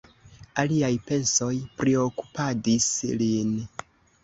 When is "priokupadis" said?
1.83-2.91